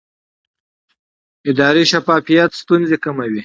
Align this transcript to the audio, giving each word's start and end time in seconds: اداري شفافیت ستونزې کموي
اداري 1.49 1.83
شفافیت 1.91 2.51
ستونزې 2.61 2.97
کموي 3.03 3.39